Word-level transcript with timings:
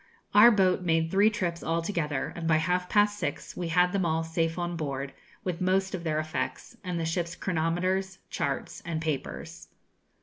Our 0.33 0.49
boat 0.49 0.81
made 0.81 1.11
three 1.11 1.29
trips 1.29 1.63
altogether, 1.63 2.33
and 2.35 2.47
by 2.47 2.55
half 2.55 2.89
past 2.89 3.19
six 3.19 3.55
we 3.55 3.67
had 3.67 3.91
them 3.91 4.03
all 4.03 4.23
safe 4.23 4.57
on 4.57 4.75
board, 4.75 5.13
with 5.43 5.61
most 5.61 5.93
of 5.93 6.03
their 6.03 6.17
effects, 6.19 6.75
and 6.83 6.99
the 6.99 7.05
ship's 7.05 7.35
chronometers, 7.35 8.17
charts, 8.31 8.81
and 8.83 8.99
papers. 8.99 9.67